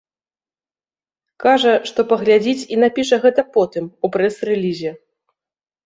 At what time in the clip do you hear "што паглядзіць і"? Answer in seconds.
1.91-2.83